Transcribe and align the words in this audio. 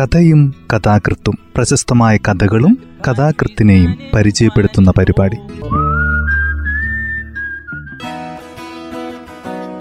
കഥയും 0.00 0.54
കഥാകൃത്തും 0.74 1.38
പ്രശസ്തമായ 1.56 2.16
കഥകളും 2.16 2.78
കഥാകൃത്തിനെയും 3.08 3.98
പരിചയപ്പെടുത്തുന്ന 4.14 4.92
പരിപാടി. 4.98 5.36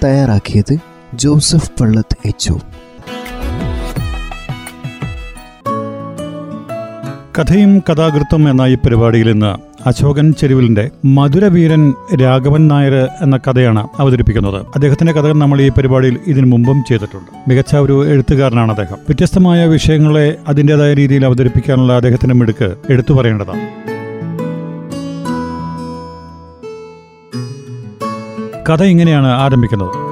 തയ്യാറാക്കിയത് 0.03 0.77
ജോസഫ് 1.13 1.71
പള്ളത്ത് 1.79 2.27
എച്ച് 2.27 2.53
കഥയും 7.39 7.79
കഥാകൃത്തും 7.79 8.49
എന്ന 8.49 8.61
ഈ 8.61 8.75
പരിപാടിയിൽ 8.75 9.29
ഇന്ന് 9.29 9.66
അശോകൻ 9.87 10.33
ചെരുവിലിന്റെ 10.33 10.89
മധുരവീരൻ 11.05 11.93
രാഘവൻ 12.21 12.67
നായർ 12.67 12.93
എന്ന 13.21 13.37
കഥയാണ് 13.37 13.87
അവതരിപ്പിക്കുന്നത്. 13.99 14.55
അദ്ദേഹത്തിന്റെ 14.55 15.13
കഥകൾ 15.13 15.33
നമ്മൾ 15.33 15.61
ഈ 15.61 15.69
പരിപാടിയിൽ 15.69 16.19
ഇതിനു 16.27 16.45
മുമ്പും 16.45 16.83
ചെയ്തിട്ടുണ്ട്. 16.89 17.49
മികച്ച 17.49 17.75
ഒരു 17.75 18.07
എഴുത്തുകാരനാണ് 18.07 18.69
അദ്ദേഹം. 18.69 18.93
വ്യത്യസ്തമായ 18.93 19.65
വിഷയങ്ങളെ 19.65 20.35
അതിന്റെതായ 20.47 20.93
രീതിയിൽ 20.93 21.25
അവതരിപ്പിക്കാനുള്ള 21.25 21.93
അദ്ദേഹത്തിന്റെ 21.93 22.35
മിടുക്ക് 22.35 22.75
എടുത്തു 22.89 23.13
പറയേണ്ടതാണ്. 23.13 23.87
കഥ 28.69 28.83
ഇങ്ങനെയാണ് 28.83 29.27
ആരംഭിക്കുന്നത്. 29.27 30.06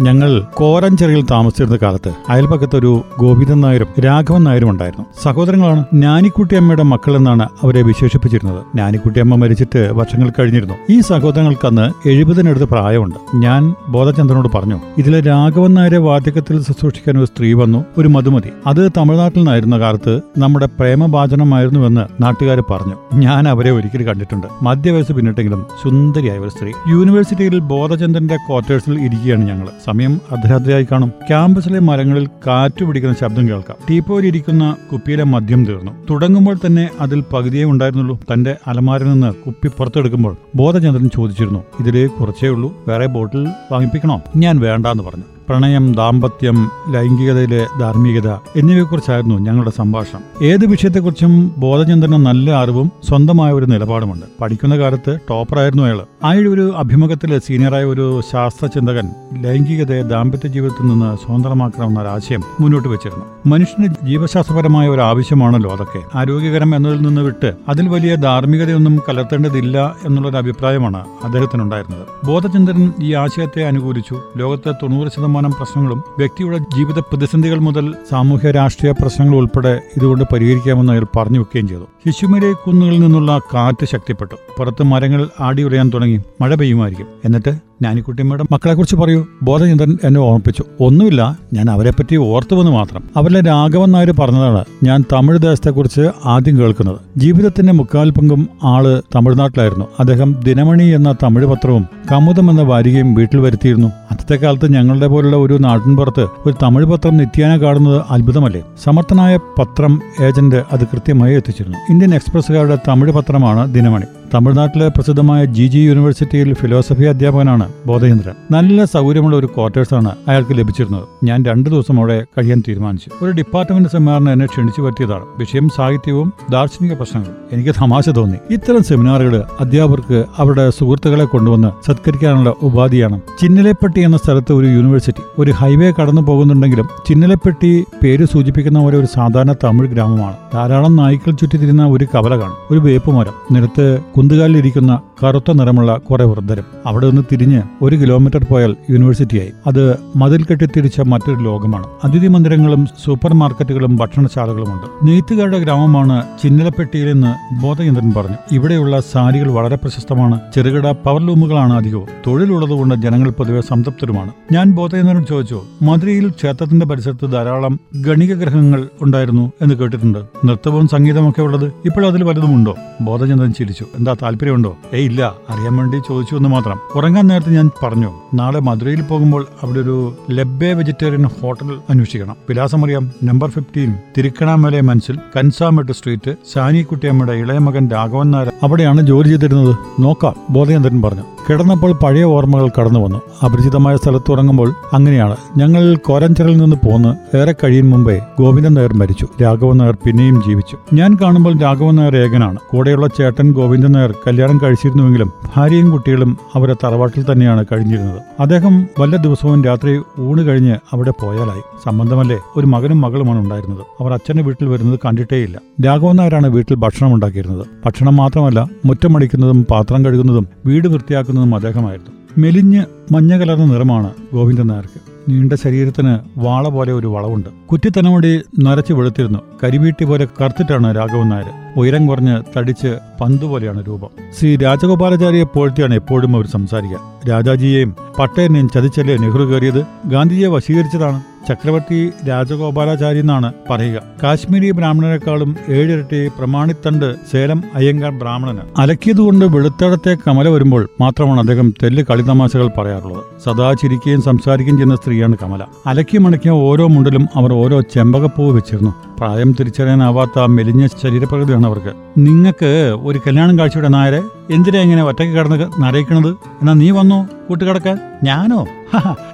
ഞങ്ങൾ 0.00 0.42
കോരഞ്ചെറിയിൽ 0.54 1.26
താമസിച്ചിരുന്ന 1.30 1.78
കാലത്ത് 1.82 2.12
അയൽപക്കത്ത് 2.28 2.76
ഒരു 2.76 3.02
ഗോവിന്ദൻ 3.18 3.60
നായരും 3.60 4.00
രാഘവൻ 4.00 4.44
നായരും 4.44 4.70
ഉണ്ടായിരുന്നു. 4.70 5.06
സഹോദരങ്ങളാണ് 5.22 5.84
ഞാനിക്കുട്ടിയമ്മയുടെ 5.94 6.82
മക്കളെന്നാണ് 6.82 7.48
അവരെ 7.62 7.82
വിശേഷിപ്പിച്ചിരുന്നത്. 7.82 8.62
ഞാനിക്കുട്ടിയമ്മ 8.76 9.34
മരിച്ചിട്ട് 9.34 9.90
വർഷങ്ങൾ 9.92 10.32
കഴിഞ്ഞിരുന്നു. 10.38 10.74
ഈ 10.90 11.00
സഹോദരങ്ങൾക്ക് 11.00 11.66
അന്ന് 11.66 12.08
എഴുപതിനടുത്ത് 12.08 12.66
പ്രായമുണ്ട്. 12.66 13.36
ഞാൻ 13.36 13.74
ബോധചന്ദ്രനോട് 13.88 14.48
പറഞ്ഞു 14.54 14.80
ഇതിലെ 14.98 15.20
രാഘവൻ 15.20 15.74
നായരെ 15.74 15.98
വാർദ്ധക്യത്തിൽ 15.98 16.62
ശുശ്രൂഷിക്കാൻ 16.62 17.18
ഒരു 17.18 17.24
സ്ത്രീ 17.24 17.52
വന്നു 17.52 17.84
ഒരു 17.98 18.08
മധുമതി. 18.08 18.50
അത് 18.66 18.90
തമിഴ്നാട്ടിൽ 18.96 19.38
നിന്നായിരുന്ന 19.38 19.78
കാലത്ത് 19.78 20.20
നമ്മുടെ 20.38 20.66
പ്രേമഭാചനമായിരുന്നുവെന്ന് 20.66 22.22
നാട്ടുകാർ 22.22 22.60
പറഞ്ഞു. 22.70 22.94
ഞാൻ 23.14 23.48
അവരെ 23.48 23.70
ഒരിക്കൽ 23.70 24.02
കണ്ടിട്ടുണ്ട്. 24.02 24.46
മധ്യവയസ്സ് 24.62 25.12
പിന്നിട്ടെങ്കിലും 25.12 25.66
സുന്ദരിയായ 25.82 26.38
ഒരു 26.38 26.48
സ്ത്രീ. 26.48 26.72
യൂണിവേഴ്സിറ്റിയിൽ 26.88 27.58
ബോധചന്ദ്രന്റെ 27.58 28.36
ക്വാർട്ടേഴ്സിൽ 28.36 29.00
ഇരിക്കുകയാണ് 29.00 29.48
ഞങ്ങൾ 29.48 29.68
സമയം 29.90 30.20
അർദ്ധരാത്രിയായി 30.30 30.86
കാണും. 30.92 31.08
ക്യാമ്പസിലെ 31.08 31.78
മരങ്ങളിൽ 31.78 32.26
കാറ്റു 32.26 32.84
പിടിക്കുന്ന 32.84 33.16
ശബ്ദം 33.20 33.48
കേൾക്കാം. 33.48 33.76
ടീപ്പോയിലിരിക്കുന്ന 33.90 34.76
കുപ്പിയിലെ 34.92 35.24
മദ്യം 35.24 35.64
തീർന്നു. 35.64 35.92
തുടങ്ങുമ്പോൾ 36.10 36.56
തന്നെ 36.66 36.88
അതിൽ 37.00 37.24
പകുതിയേ 37.32 37.64
ഉണ്ടായിരുന്നുള്ളൂ. 37.64 38.20
തന്റെ 38.32 38.56
അലമാരിൽ 38.66 39.04
നിന്ന് 39.04 39.34
കുപ്പി 39.34 39.68
പുറത്തെടുക്കുമ്പോൾ 39.68 40.36
ബോധചന്ദ്രൻ 40.54 41.10
ചോദിച്ചിരുന്നു 41.14 41.64
ഇതിലേ 41.80 42.06
കുറച്ചേ 42.06 42.48
ഉള്ളൂ. 42.48 42.84
വേറെ 42.88 43.06
ബോട്ടിൽ 43.06 43.48
വാങ്ങിപ്പിക്കണോ? 43.72 44.22
ഞാൻ 44.36 44.60
വേണ്ടാന്ന് 44.60 45.02
പറഞ്ഞു. 45.02 45.24
പ്രണയം 45.50 45.94
ദാമ്പത്യം 45.94 46.70
ലൈംഗികതയിലെ 46.88 47.66
ധാർമ്മികത 47.80 48.28
എന്നിവയെക്കുറിച്ചായിരുന്നു 48.56 49.34
ഞങ്ങളുടെ 49.34 49.70
സംഭാഷണം. 49.70 50.46
ഏത് 50.46 50.66
വിഷയത്തെക്കുറിച്ചും 50.66 51.54
ബോധചന്ദ്രന് 51.58 52.18
നല്ല 52.26 52.50
അറിവും 52.50 52.92
സ്വന്തമായ 53.08 53.52
ഒരു 53.52 53.66
നിലപാടുമുണ്ട്. 53.66 54.26
പഠിക്കുന്ന 54.40 54.78
കാലത്ത് 54.78 55.18
ടോപ്പറായിരുന്നു 55.30 55.82
അയാൾ 55.82 56.00
അയാൾ 56.24 56.48
ഒരു 56.48 56.74
അഭിമുഖത്തിലെ 56.76 57.38
സീനിയറായ 57.38 57.84
ഒരു 57.84 58.20
ശാസ്ത്ര 58.32 58.66
ചിന്തകൻ 58.66 59.08
ലൈംഗികതയെ 59.42 60.02
ദാമ്പത്യ 60.02 60.48
ജീവിതത്തിൽ 60.48 60.86
നിന്ന് 60.86 61.26
സ്വതന്ത്രമാക്കണമെന്ന 61.26 62.00
ഒരാശയം 62.00 62.42
മുന്നോട്ട് 62.60 62.88
വെച്ചിരുന്നു. 62.88 63.24
മനുഷ്യന് 63.46 63.88
ജീവശാസ്ത്രപരമായ 64.06 64.88
ഒരു 64.88 65.00
ആവശ്യമാണല്ലോ 65.00 65.72
അതൊക്കെ. 65.72 66.02
ആരോഗ്യകരം 66.18 66.76
എന്നതിൽ 66.76 67.02
നിന്ന് 67.02 67.20
വിട്ട് 67.20 67.52
അതിൽ 67.68 67.88
വലിയ 67.88 68.14
ധാർമ്മികതയൊന്നും 68.14 69.00
കലർത്തേണ്ടതില്ല 69.08 69.96
എന്നുള്ളൊരു 70.04 70.36
അഭിപ്രായമാണ് 70.36 71.02
അദ്ദേഹത്തിനുണ്ടായിരുന്നത്. 71.24 72.26
ബോധചന്ദ്രൻ 72.26 72.92
ഈ 73.02 73.14
ആശയത്തെ 73.14 73.62
അനുകൂലിച്ചു. 73.62 74.16
ലോകത്തെ 74.36 74.72
തൊണ്ണൂറ് 74.72 75.08
ശതമാനം 75.08 75.39
പ്രശ്നങ്ങളും 75.48 76.02
വ്യക്തിയുടെ 76.18 76.58
ജീവിത 76.58 76.98
പ്രതിസന്ധികൾ 76.98 77.58
മുതൽ 77.58 77.94
സാമൂഹ്യ 78.10 78.50
രാഷ്ട്രീയ 78.50 78.92
പ്രശ്നങ്ങൾ 78.92 79.36
ഉൾപ്പെടെ 79.36 79.80
ഇതുകൊണ്ട് 79.96 80.24
പരിഹരിക്കാമെന്ന് 80.32 80.92
അയാൾ 80.92 81.06
പറഞ്ഞു 81.16 81.38
വെക്കുകയും 81.38 81.68
ചെയ്തു. 81.68 81.82
ശിശുമലെ 81.82 82.52
കുന്നുകളിൽ 82.52 83.00
നിന്നുള്ള 83.00 83.40
കാറ്റ് 83.54 83.86
ശക്തിപ്പെട്ടു. 83.86 84.34
പുറത്ത് 84.58 84.82
മരങ്ങൾ 84.82 85.28
ആടി 85.40 85.62
ഉലയാൻ 85.62 85.90
തുടങ്ങി. 85.94 86.20
മഴ 86.40 86.54
പെയ്യുമായിരിക്കും. 86.54 87.06
എന്നിട്ട് 87.24 87.69
ഞാനിക്കുട്ടിയമ്മയുടെ 87.82 88.44
മക്കളെക്കുറിച്ച് 88.52 88.96
പറയൂ. 88.96 89.26
ബോധചന്ദ്രൻ 89.42 89.98
എന്നെ 90.04 90.20
ഓർമ്മിപ്പിച്ചു. 90.20 90.64
ഒന്നുമില്ല 90.80 91.38
ഞാൻ 91.52 91.70
അവരെപ്പറ്റി 91.70 92.16
ഓർത്തുവെന്ന് 92.16 92.72
മാത്രം. 92.72 93.02
അവരിലെ 93.16 93.40
രാഘവൻ 93.40 93.92
നായർ 93.92 94.10
പറഞ്ഞതാണ് 94.10 94.64
ഞാൻ 94.84 95.04
തമിഴ് 95.12 95.38
ദേശത്തെക്കുറിച്ച് 95.38 96.10
ആദ്യം 96.24 96.58
കേൾക്കുന്നത്. 96.58 96.96
ജീവിതത്തിന്റെ 97.16 97.72
മുക്കാൽ 97.72 98.10
പങ്കും 98.10 98.48
ആൾ 98.64 99.02
തമിഴ്നാട്ടിലായിരുന്നു. 99.14 99.86
അദ്ദേഹം 100.00 100.40
ദിനമണി 100.44 100.84
എന്ന 100.84 101.14
തമിഴ് 101.22 101.46
പത്രവും 101.46 101.86
കമുദം 102.12 102.50
എന്ന 102.50 102.62
വാരികയും 102.62 103.14
വീട്ടിൽ 103.14 103.40
വരുത്തിയിരുന്നു. 103.40 103.88
അന്നത്തെ 103.88 104.36
കാലത്ത് 104.36 104.72
ഞങ്ങളുടെ 104.72 105.06
പോലുള്ള 105.06 105.36
ഒരു 105.36 105.54
നാട്ടിൻപുറത്ത് 105.54 106.20
ഒരു 106.20 106.54
തമിഴ് 106.62 106.86
പത്രം 106.86 107.16
നിത്യേന 107.16 107.56
കാണുന്നത് 107.56 108.02
അത്ഭുതമല്ലേ? 108.10 108.62
സമർത്ഥനായ 108.84 109.36
പത്രം 109.36 110.02
ഏജന്റ് 110.22 110.56
അത് 110.72 110.84
കൃത്യമായി 110.84 111.34
എത്തിച്ചിരുന്നു. 111.34 111.78
ഇന്ത്യൻ 111.90 112.14
എക്സ്പ്രസ്സുകാരുടെ 112.14 112.78
തമിഴ് 112.88 113.12
പത്രമാണ് 113.12 113.74
ദിനമണി. 113.74 114.06
തമിഴ്നാട്ടിലെ 114.34 114.88
പ്രസിദ്ധമായ 114.88 115.44
ജി 115.44 115.66
ജി 115.66 115.78
യൂണിവേഴ്സിറ്റിയിൽ 115.78 116.54
ഫിലോസഫി 116.54 117.04
അധ്യാപകനാണ് 117.04 117.72
ബോധചന്ദ്രൻ 117.86 118.32
നല്ല 118.50 118.84
സൗകര്യമുള്ള 118.84 119.36
ഒരു 119.36 119.46
ക്വാർട്ടേഴ്സാണ് 119.46 120.12
അയാൾക്ക് 120.28 120.58
ലഭിച്ചിരുന്നത്. 120.58 121.02
ഞാൻ 121.24 121.44
രണ്ടു 121.44 121.70
ദിവസം 121.70 121.98
അവിടെ 121.98 122.24
കഴിയാൻ 122.38 122.62
തീരുമാനിച്ചു. 122.68 123.24
ഒരു 123.24 123.32
ഡിപ്പാർട്ട്മെന്റ് 123.32 123.88
സെമിനാറിന് 123.88 124.30
എന്നെ 124.30 124.46
ക്ഷണിച്ചു 124.46 124.82
പറ്റിയതാണ്. 124.82 125.24
വിഷയം 125.38 125.68
സാഹിത്യവും 125.68 126.32
ദാർശനിക 126.50 126.94
പ്രശ്നങ്ങളും. 126.94 127.34
എനിക്ക് 127.52 127.70
തമാശ 127.70 128.08
തോന്നി. 128.08 128.36
ഇത്തരം 128.50 128.82
സെമിനാറുകൾ 128.82 129.42
അധ്യാപകർക്ക് 129.60 130.24
അവരുടെ 130.36 130.70
സുഹൃത്തുക്കളെ 130.70 131.24
കൊണ്ടുവന്ന് 131.24 131.86
സത്കരിക്കാനുള്ള 131.86 132.54
ഉപാധിയാണ്. 132.62 133.20
ചിന്നലപ്പെട്ടി 133.40 134.00
എന്ന 134.00 134.16
സ്ഥലത്ത് 134.16 134.52
ഒരു 134.52 134.66
യൂണിവേഴ്സിറ്റി. 134.66 135.22
ഒരു 135.38 135.50
ഹൈവേ 135.50 135.92
കടന്നു 136.00 136.22
പോകുന്നുണ്ടെങ്കിലും 136.22 136.88
ചിന്നലപ്പെട്ടി 137.08 137.84
പേര് 138.02 138.24
സൂചിപ്പിക്കുന്ന 138.24 138.78
പോലെ 138.78 138.98
ഒരു 138.98 139.06
സാധാരണ 139.06 139.52
തമിഴ് 139.52 139.90
ഗ്രാമമാണ്. 139.90 140.34
ധാരാളം 140.54 140.96
നായ്ക്കൾ 140.96 141.30
ചുറ്റിത്തിരുന്ന 141.30 141.86
ഒരു 141.86 142.04
കവല 142.04 142.30
കാണും. 142.30 142.56
ഒരു 142.70 142.78
വേപ്പുമരം 142.78 143.32
നിരത്ത് 143.52 143.98
കുന്തുകാലിലിരിക്കുന്ന 144.20 144.92
കറുത്ത 145.22 145.52
നിറമുള്ള 145.52 145.96
കുറെ 145.96 146.24
വൃദ്ധരും 146.24 146.64
അവിടെ 146.86 147.10
നിന്ന് 147.10 147.22
തിരിഞ്ഞ് 147.32 147.62
ഒരു 147.82 147.96
കിലോമീറ്റർ 147.96 148.44
പോയാൽ 148.44 148.76
യൂണിവേഴ്സിറ്റിയായി. 148.90 149.52
അത് 149.66 149.96
മതിൽ 150.16 150.44
കെട്ടിത്തിരിച്ച 150.44 151.00
മറ്റൊരു 151.00 151.40
ലോകമാണ്. 151.40 151.86
അതിഥി 152.04 152.26
മന്ദിരങ്ങളും 152.26 152.86
സൂപ്പർ 153.04 153.34
മാർക്കറ്റുകളും 153.34 153.96
ഭക്ഷണശാലകളുമുണ്ട്. 153.96 155.06
നെയ്ത്തുകാരുടെ 155.06 155.58
ഗ്രാമമാണ് 155.58 156.24
ചിന്നലപ്പെട്ടിയിൽ 156.42 157.12
നിന്ന് 157.12 157.62
ബോധചന്ദ്രൻ 157.62 158.12
പറഞ്ഞു. 158.16 158.36
ഇവിടെയുള്ള 158.52 159.00
സാരികൾ 159.00 159.50
വളരെ 159.50 159.76
പ്രശസ്തമാണ്. 159.76 160.40
ചെറുകിട 160.54 160.90
പവർ 160.90 161.20
ലൂമുകളാണ് 161.20 161.72
അധികവും. 161.72 162.06
തൊഴിലുള്ളതുകൊണ്ട് 162.26 162.94
ജനങ്ങൾ 162.94 163.30
പൊതുവെ 163.30 163.60
സംതൃപ്തരുമാണ്. 163.60 164.30
ഞാൻ 164.52 164.72
ബോധചന്ദ്രൻ 164.72 165.24
ചോദിച്ചു 165.24 165.62
മധുരയിൽ 165.82 166.30
ക്ഷേത്രത്തിന്റെ 166.30 166.86
പരിസരത്ത് 166.86 167.32
ധാരാളം 167.32 167.80
ഗണിക 167.96 168.34
ഗ്രഹങ്ങൾ 168.34 168.88
ഉണ്ടായിരുന്നു? 169.02 169.52
എന്ന് 169.62 169.74
കേട്ടിട്ടുണ്ട്. 169.74 170.18
നൃത്തവും 170.44 170.88
സംഗീതമൊക്കെ 170.88 171.42
ഉള്ളത് 171.42 171.64
ഇപ്പോഴതിൽ 171.64 172.24
വലുതുമുണ്ടോ? 172.24 172.76
ബോധചന്ദ്രൻ 173.00 173.52
ചിരിച്ചു. 173.52 173.86
എന്താ 173.98 174.16
താല്പര്യമുണ്ടോ? 174.22 174.76
ഏയ് 174.94 175.09
ഇല്ല 175.10 175.34
അറിയാൻ 175.48 175.76
വേണ്ടി 175.76 175.96
ചോദിച്ചു 176.08 176.34
എന്ന് 176.34 176.48
മാത്രം. 176.48 176.78
ഉറങ്ങാൻ 176.94 177.26
നേരത്തെ 177.26 177.50
ഞാൻ 177.50 177.70
പറഞ്ഞു 177.82 178.10
നാളെ 178.34 178.60
മധുരയിൽ 178.60 179.02
പോകുമ്പോൾ 179.02 179.42
അവിടെ 179.62 179.80
ഒരു 179.80 179.96
ലബ്ബെ 180.30 180.72
വെജിറ്റേറിയൻ 180.72 181.24
ഹോട്ടൽ 181.24 181.70
അന്വേഷിക്കണം. 181.90 182.36
വിലാസം 182.48 182.84
അറിയാം 182.84 183.10
നമ്പർ 183.24 183.50
ഫിഫ്റ്റീൻ 183.50 183.94
തിരുക്കണാമല 184.18 184.80
മനസ്സിൽ 184.80 185.18
കൻസാമെട്ട് 185.36 185.92
സ്ട്രീറ്റ് 185.92 186.34
സാനിക്കുട്ടിയമ്മയുടെ 186.52 187.32
ഇളയ 187.32 187.58
മകൻ 187.58 187.90
രാഘവൻ 187.90 188.30
നായർ. 188.30 188.52
അവിടെയാണ് 188.62 189.00
ജോലി 189.00 189.28
ചെയ്തിരുന്നത്. 189.28 189.76
നോക്കാം 190.00 190.34
ബോധചന്ദ്രൻ 190.50 191.02
പറഞ്ഞു. 191.02 191.26
കിടന്നപ്പോൾ 191.50 191.92
പഴയ 191.92 192.24
ഓർമ്മകൾ 192.24 192.70
കടന്നു 192.78 193.00
വന്നു 193.00 193.20
അപരിചിതമായ 193.44 193.96
സ്ഥലത്ത് 193.96 194.32
ഉറങ്ങുമ്പോൾ 194.32 194.72
അങ്ങനെയാണ്. 194.92 195.36
ഞങ്ങൾ 195.56 195.96
കോരഞ്ചറിൽ 195.96 196.56
നിന്ന് 196.56 196.76
പോന്ന് 196.76 197.36
ഏറെ 197.36 197.54
കഴിയും 197.64 197.90
മുമ്പേ 197.90 198.20
ഗോവിന്ദൻ 198.38 198.74
നായർ 198.74 198.94
മരിച്ചു. 198.94 199.26
രാഘവൻ 199.42 199.78
നായർ 199.78 199.96
പിന്നെയും 200.06 200.42
ജീവിച്ചു. 200.46 200.76
ഞാൻ 200.94 201.18
കാണുമ്പോൾ 201.22 201.58
രാഘവൻ 201.58 201.96
നായർ 201.96 202.16
ഏകനാണ്. 202.16 202.58
കൂടെയുള്ള 202.70 203.06
ചേട്ടൻ 203.06 203.52
ഗോവിന്ദൻ 203.52 203.92
നായർ 203.92 204.14
കല്യാണം 204.26 204.60
കഴിച്ചിരുന്നുവെങ്കിലും 204.62 205.32
ഭാര്യയും 205.56 205.90
കുട്ടികളും 205.90 206.38
അവരെ 206.54 206.74
തറവാട്ടിൽ 206.74 207.32
തന്നെയാണ് 207.32 207.64
കഴിഞ്ഞിരുന്നത്. 207.72 208.22
അദ്ദേഹം 208.40 208.86
വല്ല 209.00 209.16
ദിവസവും 209.16 209.64
രാത്രി 209.64 210.00
ഊണ് 210.20 210.46
കഴിഞ്ഞ് 210.46 210.76
അവിടെ 210.92 211.10
പോയാലായി. 211.10 211.62
സംബന്ധമല്ലേ? 211.84 212.38
ഒരു 212.56 212.66
മകനും 212.66 213.00
മകളുമാണ് 213.00 213.38
ഉണ്ടായിരുന്നത്. 213.38 213.80
അവർ 214.00 214.12
അച്ഛന്റെ 214.12 214.42
വീട്ടിൽ 214.42 214.68
വരുന്നത് 214.68 214.98
കണ്ടിട്ടേയില്ല. 215.04 215.58
രാഘവൻ 215.86 216.16
നായരാണ് 216.16 216.46
വീട്ടിൽ 216.46 216.74
ഭക്ഷണം 216.74 217.14
ഉണ്ടാക്കിയിരുന്നത്. 217.14 217.66
ഭക്ഷണം 217.86 218.16
മാത്രമല്ല 218.16 218.68
മുറ്റമടിക്കുന്നതും 218.84 219.66
പാത്രം 219.70 220.04
കഴുകുന്നതും 220.04 220.46
വീട് 220.66 220.88
വൃത്തിയാക്കുന്നതും 220.88 221.39
അദ്ദേഹമായിരുന്നു. 221.40 222.10
മെലിഞ്ഞ് 222.38 222.84
മഞ്ഞ 223.12 223.38
കലർന്ന 223.38 223.64
നിറമാണ് 223.64 224.14
ഗോവിന്ദൻ 224.32 224.66
നായർക്ക് 224.66 225.10
നീണ്ട 225.30 225.52
ശരീരത്തിന് 225.52 226.18
വാള 226.36 226.68
പോലെ 226.68 226.92
ഒരു 226.92 227.06
വളവുണ്ട്. 227.06 227.48
കുറ്റിത്തനമുടി 227.72 228.40
നരച്ചു 228.62 228.92
വെളുത്തിരുന്നു. 228.92 229.38
കരിവീട്ടി 229.62 230.04
പോലെ 230.04 230.28
കറുത്തിട്ടാണ് 230.40 230.96
രാഘവൻ 230.96 231.28
നായർ. 231.28 231.50
ഉയരം 231.76 232.06
കുറഞ്ഞ് 232.06 232.58
തടിച്ച് 232.58 232.98
പന്തുപോലെയാണ് 233.20 233.86
രൂപം. 233.86 234.08
ശ്രീ 234.38 234.56
രാജഗോപാലാചാര്യയെ 234.56 235.42
പോഴ്ത്തിയാണ് 235.42 235.94
എപ്പോഴും 235.94 236.36
അവർ 236.36 236.46
സംസാരിക്കുക. 236.46 237.30
രാജാജിയെയും 237.30 237.96
പട്ടേനെയും 238.18 238.68
ചതിച്ചല്ലേ 238.74 239.16
നെഹ്റു 239.16 239.42
കയറിയത്? 239.42 239.84
ഗാന്ധിജിയെ 240.06 240.48
വശീകരിച്ചതാണ്. 240.48 241.29
ചക്രവർത്തി 241.48 242.10
രാജഗോപാലാചാരി 242.28 243.18
എന്നാണ് 243.18 243.52
പറയുക. 243.70 244.02
കാശ്മീരി 244.22 244.70
ബ്രാഹ്മണരെക്കാളും 244.70 245.56
ഏഴിരട്ടി 245.68 246.28
പ്രമാണിത്തണ്ട് 246.28 247.14
സേലം 247.32 247.64
അയ്യങ്കാർ 247.74 248.10
ബ്രാഹ്മണന്. 248.10 248.58
അലക്കിയതുകൊണ്ട് 248.78 249.44
വെളുത്തടത്തെ 249.44 250.16
കമല 250.28 250.48
വരുമ്പോൾ 250.48 250.88
മാത്രമാണ് 251.00 251.40
അദ്ദേഹം 251.40 251.74
തെല്ല് 251.82 252.04
കളിതമാശകൾ 252.10 252.70
പറയാറുള്ളത്. 252.78 253.22
സദാ 253.44 253.72
ചിരിക്കുകയും 253.72 254.22
സംസാരിക്കുകയും 254.22 254.76
ചെയ്യുന്ന 254.76 254.96
സ്ത്രീയാണ് 254.96 255.36
കമല. 255.42 255.62
അലക്കി 255.86 256.18
മണക്കിയ 256.18 256.50
ഓരോ 256.50 256.86
മുണ്ടിലും 256.86 257.28
അവർ 257.36 257.52
ഓരോ 257.52 257.80
ചെമ്പകപ്പൂവ് 257.80 258.56
വെച്ചിരുന്നു. 258.56 258.94
പ്രായം 259.18 259.52
തിരിച്ചറിയാനാവാത്ത 259.60 260.38
മെലിഞ്ഞ 260.38 260.86
ശരീരപ്രകൃതിയാണ് 260.86 261.66
അവർക്ക്. 261.66 261.92
നിങ്ങൾക്ക് 262.18 262.96
ഒരു 263.04 263.20
കല്യാണം 263.26 263.58
കാഴ്ചയുടെ 263.58 263.88
നായരെ 263.88 264.22
എന്തിനാ 264.50 264.80
ഇങ്ങനെ 264.80 265.04
ഒറ്റയ്ക്ക് 265.04 265.34
കിടന്ന് 265.38 265.82
നരയിക്കണത്? 265.82 266.28
എന്നാ 266.28 266.72
നീ 266.72 266.90
വന്നോ? 266.90 267.26
കൂട്ടുകിടക്കാൻ? 267.50 267.98
ഞാനോ? 268.24 268.60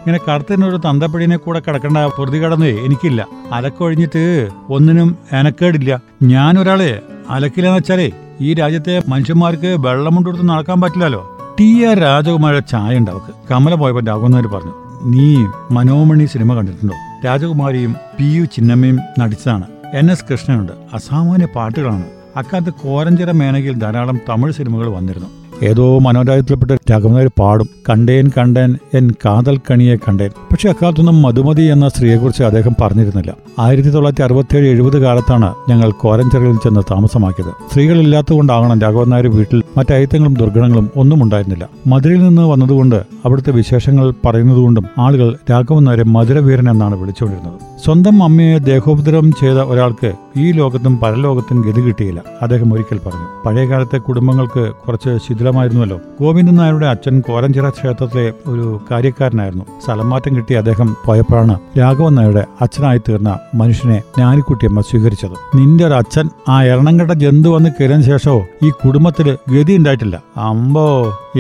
ഇങ്ങനെ 0.01 0.19
കടത്തിനൊരു 0.31 0.77
തന്തപ്പടിനെ 0.77 1.37
കൂടെ 1.37 1.61
കിടക്കേണ്ട 1.61 1.99
പൊറുതി 1.99 2.39
കടന്നേ 2.39 2.71
എനിക്കില്ല 2.71 3.27
അലക്കൊഴിഞ്ഞിട്ട് 3.53 4.49
ഒന്നിനും 4.69 5.17
എനക്കേടില്ല. 5.33 6.01
ഞാനൊരാളെ 6.23 7.03
അലക്കില്ലെന്ന് 7.31 7.79
വെച്ചാലേ 7.79 8.11
ഈ 8.41 8.55
രാജ്യത്തെ 8.55 9.03
മനുഷ്യന്മാർക്ക് 9.09 9.77
വെള്ളം 9.81 10.15
കൊണ്ടുകൊടുത്ത് 10.15 10.49
നടക്കാൻ 10.49 10.81
പറ്റില്ലല്ലോ. 10.81 11.23
ടി 11.61 11.85
ആർ 11.85 11.99
രാജകുമാരുടെ 11.99 12.63
ചായ 12.71 12.97
ഉണ്ട് 12.97 13.11
അവർക്ക് 13.11 13.33
കമല 13.51 13.75
പോയപ്പോൾ 13.75 14.05
രാഘവനാര് 14.05 14.45
പറഞ്ഞു 14.45 14.75
നീ 15.05 15.47
മനോമണി 15.71 16.25
സിനിമ 16.25 16.55
കണ്ടിട്ടുണ്ടോ? 16.55 16.95
രാജകുമാരിയും 17.27 17.95
പി 18.19 18.25
യു 18.25 18.45
ചിന്നമ്മയും 18.45 18.99
നടിച്ചതാണ്. 19.19 19.65
എൻ 19.95 20.11
എസ് 20.11 20.25
കൃഷ്ണനുണ്ട്. 20.31 20.73
അസാമാന്യ 20.95 21.49
പാട്ടുകളാണ്. 21.57 22.07
അക്കാലത്ത് 22.37 22.75
കോരഞ്ചിറ 22.85 23.31
മേനകയിൽ 23.31 23.79
ധാരാളം 23.79 24.19
തമിഴ് 24.29 24.53
സിനിമകൾ 24.53 24.89
വന്നിരുന്നു. 24.89 25.46
ഏതോ 25.63 25.99
മനോരാജ്യത്തിൽപ്പെട്ട 25.99 26.71
രാഘവനാര് 26.91 27.29
പാടും. 27.39 27.69
കണ്ടേൻ 27.91 28.31
കണ്ടേൻ 28.39 28.77
എൻ 28.95 29.11
കാതൽ 29.25 29.61
കണിയെ 29.71 29.97
കണ്ടേൻ. 29.97 30.29
പക്ഷെ 30.29 30.69
അക്കാലത്തൊന്നും 30.69 31.23
മധുമതി 31.23 31.63
എന്ന 31.63 31.89
സ്ത്രീയെക്കുറിച്ച് 31.89 32.43
അദ്ദേഹം 32.43 32.75
പറഞ്ഞിരുന്നില്ല. 32.81 33.35
ആയിരത്തി 33.59 33.89
തൊള്ളായിരത്തി 33.89 34.23
അറുപത്തിയേഴ് 34.23 34.69
എഴുപത് 34.69 35.03
കാലത്താണ് 35.03 35.55
ഞങ്ങൾ 35.69 35.91
കോരഞ്ചെറയിൽ 35.91 36.57
ചെന്ന് 36.57 36.81
താമസമാക്കിയത്. 36.91 37.53
സ്ത്രീകളില്ലാത്തതുകൊണ്ടാകണം 37.71 38.81
രാഘവൻ 38.81 39.11
നായർ 39.11 39.27
വീട്ടിൽ 39.27 39.63
മറ്റയത്തങ്ങളും 39.77 40.35
ദുർഗണങ്ങളും 40.35 40.91
ഒന്നും 40.97 41.23
ഉണ്ടായിരുന്നില്ല. 41.23 41.69
മധുരയിൽ 41.87 42.23
നിന്ന് 42.23 42.43
വന്നതുകൊണ്ട് 42.43 43.03
അവിടുത്തെ 43.25 43.51
വിശേഷങ്ങൾ 43.51 44.15
പറയുന്നതുകൊണ്ടും 44.27 44.87
ആളുകൾ 44.99 45.37
രാഘവൻ 45.51 45.85
നായരെ 45.85 46.05
മധുരവീരൻ 46.05 46.71
എന്നാണ് 46.71 46.95
വിളിച്ചുകൊണ്ടിരുന്നത്. 47.01 47.61
സ്വന്തം 47.85 48.23
അമ്മയെ 48.23 48.59
ദേഹോപദ്രവം 48.59 49.33
ചെയ്ത 49.33 49.59
ഒരാൾക്ക് 49.59 50.13
ഈ 50.37 50.53
ലോകത്തും 50.53 50.99
പരലോകത്തും 50.99 51.61
ഗതി 51.61 51.81
കിട്ടിയില്ല. 51.81 52.23
അദ്ദേഹം 52.43 52.73
ഒരിക്കൽ 52.73 53.01
പറഞ്ഞു 53.07 53.27
പഴയകാലത്തെ 53.47 53.99
കുടുംബങ്ങൾക്ക് 53.99 54.73
കുറച്ച് 54.87 55.19
ശിഥിലമായിരുന്നുവല്ലോ 55.27 56.01
ഗോവിന്ദൻ 56.21 56.57
നായരുടെ 56.57 56.87
അച്ഛൻ 56.87 57.21
കോരഞ്ചിറ 57.21 57.69
ക്ഷേത്രത്തിലെ 57.69 58.33
ഒരു 58.47 58.81
കാര്യക്കാരനായിരുന്നു. 58.91 59.65
സ്ഥലം 59.85 60.11
മാറ്റം 60.11 60.37
കിട്ടി 60.37 60.55
അദ്ദേഹം 60.55 60.97
പോയപ്പോഴാണ് 61.07 61.59
രാഘവൻ 61.79 62.15
നായരുടെ 62.15 62.45
അച്ഛനായി 62.61 62.99
തീർന്ന 62.99 63.39
മനുഷ്യനെ 63.55 64.03
ഞാനിക്കുട്ടിയമ്മ 64.19 64.81
സ്വീകരിച്ചത്. 64.81 65.37
നിന്റെ 65.55 65.87
ഒരു 65.87 65.95
അച്ഛൻ 65.95 66.29
ആ 66.49 66.63
എറണംകെട്ട 66.63 67.11
ജന്തു 67.11 67.49
വന്ന് 67.49 67.71
കയറിയ 67.71 68.03
ശേഷമോ 68.03 68.47
ഈ 68.63 68.71
കുടുംബത്തിൽ 68.71 69.37
ഗതി 69.53 69.77
ഉണ്ടായിട്ടില്ല 69.77 70.23
അമ്പോ 70.37 70.87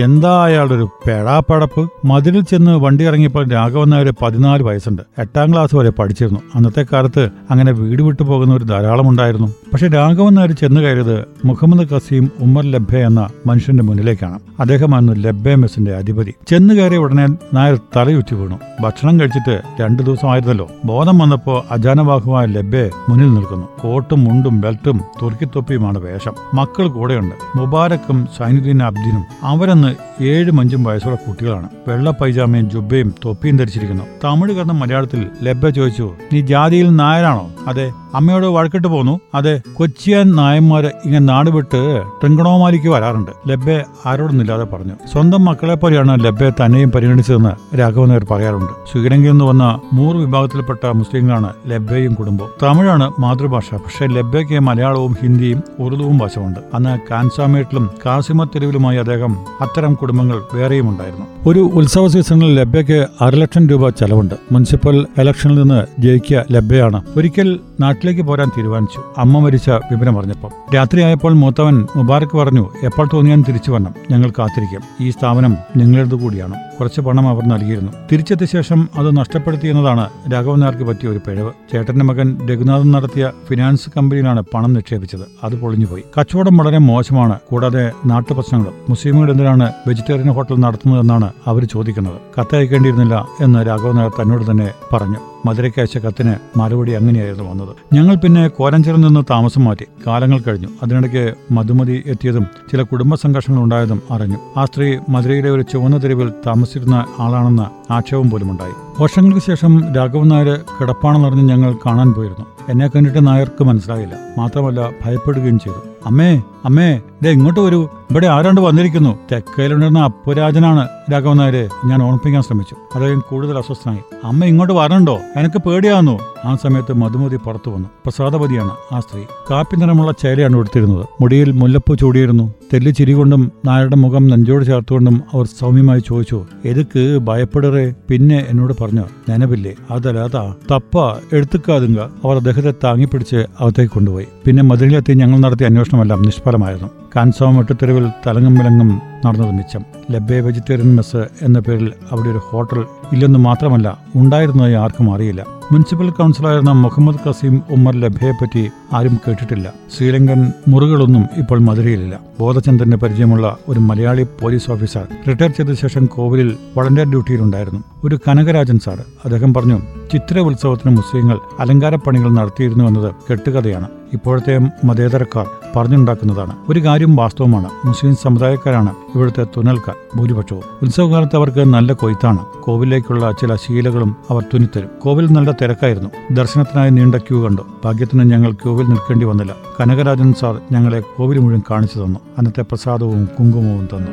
എന്താ 0.00 0.44
അയാളുടെ 0.44 0.74
ഒരു 0.74 0.88
പെടാപ്പടപ്പ്? 1.06 1.90
മതിലിൽ 2.04 2.40
ചെന്ന് 2.40 2.70
വണ്ടി 2.70 3.04
ഇറങ്ങിയപ്പോൾ 3.04 3.48
രാഘവൻ 3.48 3.90
നായർ 3.90 4.14
പതിനാല് 4.22 4.62
വയസ്സുണ്ട്. 4.62 5.02
എട്ടാം 5.18 5.52
ക്ലാസ് 5.52 5.74
വരെ 5.74 5.90
പഠിച്ചിരുന്നു. 5.90 6.40
അന്നത്തെ 6.54 6.86
കാലത്ത് 6.92 7.30
അങ്ങനെ 7.50 7.72
വീട് 7.72 8.02
വിട്ടു 8.02 8.22
ഒരു 8.22 8.64
ധാരാളം 8.64 9.08
ഉണ്ടായിരുന്നു. 9.08 9.46
പക്ഷെ 9.46 9.88
രാഘവൻ 9.88 10.34
നായർ 10.34 10.52
ചെന്ന് 10.52 10.80
കയറിയത് 10.80 11.24
മുഹമ്മദ് 11.44 11.88
കസീം 11.88 12.30
ഉമ്മർ 12.40 12.64
ലബ്ബെ 12.64 12.98
എന്ന 12.98 13.28
മനുഷ്യന്റെ 13.46 13.82
മുന്നിലേക്കാണ്. 13.82 14.40
അദ്ദേഹമായിരുന്നു 14.60 15.12
ലബ്ബെ 15.12 15.54
മെസ്സിന്റെ 15.54 15.92
അധിപതി. 15.96 16.34
ചെന്ന് 16.48 16.74
കയറിയ 16.74 16.96
ഉടനെ 16.96 17.26
നായർ 17.54 17.80
തലയുറ്റി 17.96 18.34
വീണു. 18.34 18.58
ഭക്ഷണം 18.80 19.20
കഴിച്ചിട്ട് 19.20 19.62
രണ്ടു 19.80 20.02
ദിവസമായിരുന്നല്ലോ. 20.02 20.68
ബോധം 20.84 21.18
വന്നപ്പോ 21.18 21.64
അജാനവാഹുവായ 21.70 22.46
ലബ്ബെ 22.46 22.90
മുന്നിൽ 23.08 23.34
നിൽക്കുന്നു. 23.34 23.68
കോട്ടും 23.80 24.24
മുണ്ടും 24.24 24.60
ബെൽറ്റും 24.60 25.00
തുർക്കിത്തൊപ്പിയുമാണ് 25.22 25.98
വേഷം. 25.98 26.32
മക്കൾ 26.54 26.88
കൂടെയുണ്ട്. 26.88 27.58
മുബാരക്കും 27.58 28.28
സൈനുദ്ദീൻ 28.38 28.82
അബ്ദീനും 28.82 29.24
അവരെന്ന് 29.42 29.85
ഏഴും 30.20 30.60
അഞ്ചും 30.60 30.84
വയസ്സുള്ള 30.84 31.16
കുട്ടികളാണ്. 31.16 31.68
വെള്ള 31.88 32.10
പൈജാമയും 32.10 32.70
ജുബയും 32.70 33.14
തൊപ്പിയും 33.24 33.56
ധരിച്ചിരിക്കുന്നു. 33.56 34.04
തമിഴ് 34.24 34.56
കടന്ന 34.56 34.72
മലയാളത്തിൽ 34.72 35.26
ലബ്ബ 35.42 35.68
ചോദിച്ചു 35.68 36.14
നീ 36.32 36.40
ജാതിയിൽ 36.40 36.90
നായരാണോ? 36.96 37.50
അതെ 37.66 37.92
അമ്മയോട് 38.16 38.46
വഴക്കിട്ട് 38.46 38.88
പോന്നു. 38.88 39.20
അതെ 39.34 39.60
കൊച്ചിയൻ 39.74 40.36
നായന്മാര് 40.36 40.84
ഇങ്ങനെ 40.84 41.18
നാട് 41.18 41.50
വിട്ട് 41.50 42.02
ട്രിങ്കണോമാലിക്ക് 42.20 42.88
വരാറുണ്ട്. 42.88 43.30
ലബ്ബെ 43.48 43.84
ആരോടൊന്നില്ലാതെ 44.06 44.64
പറഞ്ഞു. 44.64 44.92
സ്വന്തം 45.12 45.44
മക്കളെ 45.44 45.74
പോലെയാണ് 45.74 46.24
ലബ്ബെ 46.24 46.52
തന്നെയും 46.64 46.90
പരിഗണിച്ചതെന്ന് 46.90 47.76
രാഘവൻ 47.78 48.08
നായർ 48.08 48.26
പറയാറുണ്ട്. 48.30 48.72
ശ്രീലങ്കയിൽ 48.92 49.30
നിന്ന് 49.30 49.44
വന്ന 49.44 49.80
മൂറ് 49.92 50.16
വിഭാഗത്തിൽപ്പെട്ട 50.16 50.86
മുസ്ലിങ്ങളാണ് 50.86 51.52
ലബ്ബയും 51.66 52.14
കുടുംബവും. 52.14 52.50
തമിഴാണ് 52.62 53.12
മാതൃഭാഷ. 53.18 53.74
പക്ഷേ 53.74 54.06
ലബ്ബയ്ക്ക് 54.06 54.60
മലയാളവും 54.60 55.16
ഹിന്ദിയും 55.22 55.62
ഉറുദുവും 55.78 56.18
വശമുണ്ട്. 56.18 56.60
അന്ന് 56.74 56.98
കാൻസാമേട്ടിലും 57.10 57.90
കാസിമ 58.06 58.44
തെരുവിലുമായി 58.44 58.98
അദ്ദേഹം 58.98 59.36
അത്തരം 59.60 59.94
കുടുംബങ്ങൾ 59.94 60.42
വേറെയും 60.54 60.88
ഉണ്ടായിരുന്നു. 60.88 61.26
ഒരു 61.46 61.58
ഉത്സവ 61.58 62.08
സീസണിൽ 62.08 62.54
ലബ്ബയ്ക്ക് 62.54 63.06
അരലക്ഷം 63.20 63.68
രൂപ 63.68 63.88
ചെലവുണ്ട്. 63.88 64.34
മുനിസിപ്പൽ 64.52 65.06
ഇലക്ഷനിൽ 65.18 65.54
നിന്ന് 65.54 65.86
ജയിക്കുക 65.98 66.44
ലബ്ബയാണ്. 66.50 67.02
ഒരിക്കൽ 67.16 67.60
നാട്ടിലേക്ക് 68.06 68.28
പോരാൻ 68.28 68.48
തീരുമാനിച്ചു. 68.58 69.00
അമ്മ 69.18 69.38
മരിച്ച 69.38 69.70
വിവരം 69.70 70.18
അറിഞ്ഞപ്പോൾ 70.18 70.74
രാത്രിയായപ്പോൾ 70.74 71.32
മൂത്തവൻ 71.32 71.86
മുബാറക്ക് 71.96 72.36
പറഞ്ഞു 72.36 72.68
എപ്പോൾ 72.82 73.08
തോന്നിയാൻ 73.12 73.44
തിരിച്ചു 73.48 73.70
വരണം. 73.70 73.94
ഞങ്ങൾ 74.10 74.32
കാത്തിരിക്കും. 74.38 74.80
ഈ 75.00 75.10
സ്ഥാപനം 75.10 75.56
നിങ്ങളുടെ 75.76 76.16
കൂടിയാണ്. 76.16 76.54
കുറച്ച് 76.80 77.00
പണം 77.00 77.28
അവർ 77.28 77.44
നൽകിയിരുന്നു. 77.48 77.92
തിരിച്ചെത്തിയ 78.12 78.46
ശേഷം 78.46 78.88
അത് 78.98 79.16
നഷ്ടപ്പെടുത്തി 79.16 79.68
എന്നതാണ് 79.68 80.08
രാഘവൻ 80.32 80.58
നായർക്ക് 80.58 80.82
പറ്റിയ 80.82 81.08
ഒരു 81.08 81.18
പിഴവ്. 81.18 81.52
ചേട്ടന്റെ 81.72 82.04
മകൻ 82.04 82.48
രഘുനാഥൻ 82.50 82.90
നടത്തിയ 82.90 83.32
ഫിനാൻസ് 83.48 83.90
കമ്പനിയിലാണ് 83.96 84.42
പണം 84.54 84.72
നിക്ഷേപിച്ചത്. 84.72 85.26
അത് 85.44 85.60
പൊളിഞ്ഞുപോയി. 85.60 86.02
കച്ചവടം 86.20 86.56
വളരെ 86.56 86.78
മോശമാണ്. 86.78 87.38
കൂടാതെ 87.50 87.92
നാട്ടുപ്രശ്നങ്ങളും. 88.06 89.30
എന്തിനാണ് 89.30 89.72
വെജിറ്റേറിയൻ 89.88 90.30
ഹോട്ടൽ 90.30 90.60
നടത്തുന്നതെന്നാണ് 90.60 91.30
അവർ 91.46 91.64
ചോദിക്കുന്നത്. 91.64 92.20
കത്തയക്കേണ്ടിയിരുന്നില്ല 92.40 93.28
എന്ന് 93.40 93.66
രാഘവൻ 93.66 93.96
നായർ 93.96 94.10
തന്നോട് 94.10 94.50
തന്നെ 94.50 94.70
പറഞ്ഞു. 94.92 95.35
മധുരയ്ക്ക് 95.46 95.80
അയച്ച 95.80 95.98
കത്തിന് 95.98 96.34
മറുപടി 96.58 96.92
അങ്ങനെയായിരുന്നു 96.92 97.46
വന്നത്. 97.50 97.72
ഞങ്ങൾ 97.94 98.14
പിന്നെ 98.24 98.42
കോരഞ്ചിറയിൽ 98.48 99.02
നിന്ന് 99.06 99.22
താമസം 99.30 99.64
മാറ്റി 99.64 99.86
കാലങ്ങൾ 100.06 100.40
കഴിഞ്ഞു. 100.48 100.68
അതിനിടയ്ക്ക് 100.82 101.24
മധുമതി 101.50 101.96
എത്തിയതും 102.06 102.46
ചില 102.72 102.82
കുടുംബ 102.82 103.14
സംഘർഷങ്ങൾ 103.14 103.62
ഉണ്ടായതും 103.62 104.02
അറിഞ്ഞു. 104.10 104.38
ആ 104.56 104.64
സ്ത്രീ 104.64 104.88
മധുരയിലെ 105.08 105.50
ഒരു 105.50 105.62
ചുവന്ന 105.72 105.98
തെരുവിൽ 106.04 106.30
താമസിച്ചിരുന്ന 106.46 106.96
ആളാണെന്ന 107.20 107.64
ആക്ഷേപം 107.90 108.30
പോലും 108.30 108.50
ഉണ്ടായി 108.50 108.76
വർഷങ്ങൾക്ക് 109.00 109.46
ശേഷം 109.46 109.94
രാഘവൻ 109.94 110.28
നായർ 110.28 110.60
കിടപ്പാണെന്നറിഞ്ഞ് 110.80 111.48
ഞങ്ങൾ 111.48 111.74
കാണാൻ 111.86 112.12
പോയിരുന്നു. 112.12 112.46
എന്നെ 112.68 112.88
കണ്ടിട്ട് 112.88 113.26
നായർക്ക് 113.26 113.64
മനസ്സിലായില്ല. 113.64 114.14
മാത്രമല്ല 114.38 114.90
ഭയപ്പെടുകയും 115.04 115.58
ചെയ്തു. 115.58 115.78
അമ്മേ 116.06 116.42
അമ്മേ 116.64 117.00
ദേ 117.22 117.30
ഇങ്ങോട്ട് 117.30 117.60
വരൂ. 117.60 117.88
ഇവിടെ 118.10 118.26
ആരാണ്ട് 118.26 118.60
വന്നിരിക്കുന്നു? 118.60 119.18
തെക്കയിലുണ്ടായിരുന്ന 119.32 120.02
അപ്പുരാജനാണ് 120.02 120.88
രാഘവൻ 121.12 121.36
നായരെ 121.36 121.68
ഞാൻ 121.84 122.02
ഓർമ്മിപ്പിക്കാൻ 122.02 122.42
ശ്രമിച്ചു. 122.42 122.76
അദ്ദേഹം 122.94 123.22
കൂടുതൽ 123.28 123.58
അസ്വസ്ഥനായി. 123.58 123.98
അമ്മ 124.24 124.44
ഇങ്ങോട്ട് 124.44 124.74
വരണ്ടോ 124.74 125.18
എനിക്ക് 125.36 125.68
പേടിയാവുന്നു. 125.68 126.18
ആ 126.44 126.56
സമയത്ത് 126.56 126.92
മധുമതി 126.92 127.36
പുറത്തു 127.36 127.70
വന്നു. 127.70 127.88
പ്രസാദപതിയാണ് 128.04 128.94
ആ 128.94 129.00
സ്ത്രീ. 129.00 129.22
കാപ്പി 129.50 129.76
നിറമുള്ള 129.76 130.12
ചേലയാണ് 130.12 130.56
എടുത്തിരുന്നത് 130.56 131.06
മുടിയിൽ 131.20 131.52
മുല്ലപ്പൂ 131.52 131.94
ചൂടിയിരുന്നു. 131.94 132.52
തെല്ലി 132.72 132.90
ചിരികൊണ്ടും 132.90 133.52
നായരുടെ 133.64 133.96
മുഖം 133.96 134.26
നെഞ്ചോട് 134.26 134.64
ചേർത്തുകൊണ്ടും 134.64 135.22
അവർ 135.34 135.46
സൗമ്യമായി 135.46 136.00
ചോദിച്ചു 136.06 136.46
എതുക്ക് 136.64 137.18
ഭയപ്പെടറേ? 137.18 137.94
പിന്നെ 138.10 138.46
എന്നോട് 138.48 138.74
പറഞ്ഞു 138.80 139.04
നനവില്ലേ? 139.30 139.74
അതല്ലാതാ 139.90 140.54
തപ്പ 140.72 141.18
എടുത്തുക്കാതുങ്ക. 141.32 141.98
അവർ 141.98 142.36
അദ്ദേഹത്തെ 142.36 142.74
താങ്ങിപ്പിടിച്ച് 142.84 143.36
അകത്തേക്ക് 143.36 143.92
കൊണ്ടുപോയി. 143.92 144.26
പിന്നെ 144.44 144.62
മധുരയിലെത്തി 144.62 145.12
ഞങ്ങൾ 145.12 145.38
നടത്തിയ 145.38 145.66
അന്വേഷണമെല്ലാം 145.66 146.22
നിഷ്ഫലമായിരുന്നു. 146.22 146.88
കാൻസാം 147.16 147.56
വെട്ടുത്തെരുവിൽ 147.56 148.08
തലങ്ങും 148.26 148.54
വിലങ്ങും 148.54 149.00
നടന്നത് 149.26 149.50
മിച്ചം. 149.50 149.84
ലബേ 150.10 150.40
വെജിറ്റേറിയൻ 150.40 150.96
മെസ് 150.96 151.28
എന്ന 151.42 151.58
പേരിൽ 151.58 151.92
അവിടെ 152.12 152.28
ഒരു 152.28 152.38
ഹോട്ടൽ 152.38 152.84
ഇല്ലെന്ന് 153.12 153.38
മാത്രമല്ല 153.38 153.98
ഉണ്ടായിരുന്നതായി 154.16 154.74
ആർക്കും 154.74 155.14
അറിയില്ല. 155.14 155.55
മുനിസിപ്പൽ 155.72 156.10
കൗൺസിലറായിരുന്ന 156.10 156.72
മുഹമ്മദ് 156.72 157.28
കസീം 157.28 157.62
ഉമ്മർ 157.70 157.94
ലഭയെപ്പറ്റി 157.96 158.70
ആരും 158.92 159.18
കേട്ടിട്ടില്ല. 159.28 159.72
ശ്രീലങ്കൻ 159.96 160.52
മുറികളൊന്നും 160.68 161.24
ഇപ്പോൾ 161.36 161.58
മധുരയിലില്ല. 161.58 162.20
ബോധചന്ദ്രന് 162.40 162.96
പരിചയമുള്ള 162.96 163.56
ഒരു 163.68 163.80
മലയാളി 163.80 164.26
പോലീസ് 164.42 164.70
ഓഫീസർ 164.70 165.06
റിട്ടയർ 165.28 165.50
ചെയ്ത 165.50 165.72
ശേഷം 165.72 166.06
കോവിലിൽ 166.06 166.56
വളണ്ടിയർ 166.76 167.10
ഡ്യൂട്ടിയിലുണ്ടായിരുന്നു. 167.10 167.80
ഒരു 168.04 168.18
കനകരാജൻ 168.28 168.78
സാർ 168.78 169.04
അദ്ദേഹം 169.24 169.54
പറഞ്ഞു 169.54 169.78
ചിത്ര 170.12 170.38
ഉത്സവത്തിന് 170.38 170.96
മുസ്ലിങ്ങൾ 170.96 171.38
അലങ്കാരപ്പണികൾ 171.60 172.30
നടത്തിയിരുന്നു 172.30 172.84
എന്നത് 172.84 173.14
കെട്ടുകഥയാണ്. 173.30 173.88
ഇപ്പോഴത്തെ 174.16 174.58
മതേതരക്കാർ 174.84 175.46
പറഞ്ഞുണ്ടാക്കുന്നതാണ്. 175.76 176.56
ഒരു 176.68 176.80
കാര്യം 176.80 177.16
വാസ്തവമാണ്. 177.16 177.86
മുസ്ലിം 177.86 178.16
സമുദായക്കാരാണ് 178.16 178.94
ഇവിടുത്തെ 179.14 179.44
തുന്നൽക്കാർ 179.44 179.96
ഭൂരിപക്ഷവും. 180.16 180.62
ഉത്സവകാലത്ത് 180.82 181.36
അവർക്ക് 181.36 181.58
നല്ല 181.58 181.92
കൊയ്ത്താണ്. 181.92 182.38
കോവിലേക്കുള്ള 182.62 183.32
ചില 183.32 183.54
ശീലകളും 183.54 184.16
അവർ 184.30 184.42
തുന്നിത്തരും. 184.42 184.88
കോവിൽ 185.02 185.32
നല്ല 185.32 185.50
തിരക്കായിരുന്നു. 185.50 186.10
ദർശനത്തിനായി 186.32 186.90
നീണ്ട 186.90 187.14
ക്യൂ 187.14 187.44
കണ്ടു. 187.44 187.62
ഭാഗ്യത്തിന് 187.84 188.30
ഞങ്ങൾ 188.30 188.52
ക്യൂവിൽ 188.52 188.84
നിൽക്കേണ്ടി 188.84 189.26
വന്നില്ല. 189.26 189.54
കനകരാജൻ 189.80 190.34
സാർ 190.34 190.60
ഞങ്ങളെ 190.72 191.00
കോവിൽ 191.00 191.38
മുഴുവൻ 191.38 191.62
കാണിച്ചു 191.70 191.98
തന്നു. 191.98 192.20
അന്നത്തെ 192.38 192.62
പ്രസാദവും 192.62 193.28
കുങ്കുമവും 193.38 193.88
തന്നു. 193.94 194.10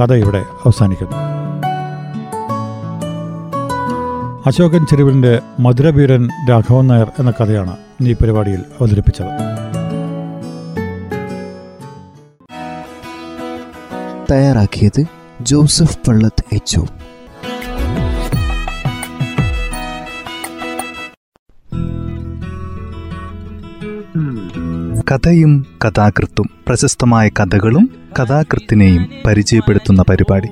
കഥ 0.00 0.12
ഇവിടെ 0.12 0.38
അവസാനിക്കുന്നു. 0.38 1.35
അശോകൻ 4.46 4.86
ചെരുവിലിന്റെ 4.86 5.40
മധുരവീരൻ 5.60 6.28
രാഘവൻ 6.50 6.86
നായർ 6.86 7.12
എന്ന 7.18 7.30
കഥയാണ് 7.30 7.76
ഈ 8.02 8.12
പരിപാടിയിൽ 8.12 8.60
അവതരിപ്പിച്ചത്. 8.80 9.26
തയ്യാറാക്കിയത് 14.30 15.04
ജോസഫ് 15.40 15.98
പള്ളത്ത് 16.08 16.44
എച്ച് 16.52 16.80
കഥയും 25.12 25.66
കഥാകൃത്തും 25.86 26.50
പ്രശസ്തമായ 26.68 27.28
കഥകളും 27.28 27.90
കഥാകൃത്തിനെയും 28.18 29.06
പരിചയപ്പെടുത്തുന്ന 29.26 30.02
പരിപാടി. 30.02 30.48